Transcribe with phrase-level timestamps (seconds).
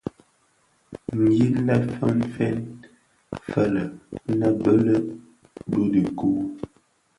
[1.35, 2.57] Yin lè fèn fèn
[3.47, 3.83] fëlë
[4.29, 5.03] nnë bëlëg
[5.69, 6.39] bi dhikuu.